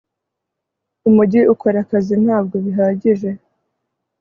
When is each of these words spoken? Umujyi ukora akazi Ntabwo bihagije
Umujyi 1.09 1.41
ukora 1.53 1.77
akazi 1.83 2.13
Ntabwo 2.23 2.55
bihagije 2.65 3.29